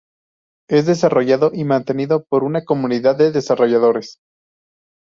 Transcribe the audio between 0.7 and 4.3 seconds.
desarrollado y mantenido por una comunidad de desarrolladores.